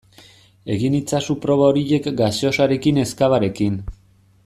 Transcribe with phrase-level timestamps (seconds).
[0.75, 3.79] Egin itzazu proba horiek gaseosarekin ez cavarekin.